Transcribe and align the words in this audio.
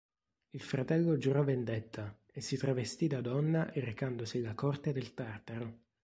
Il 0.49 0.63
fratello 0.63 1.15
giurò 1.19 1.43
vendetta 1.43 2.17
e 2.33 2.41
si 2.41 2.57
travestì 2.57 3.05
da 3.05 3.21
donna 3.21 3.69
recandosi 3.71 4.39
alla 4.39 4.55
corte 4.55 4.93
del 4.93 5.13
Tartaro. 5.13 5.79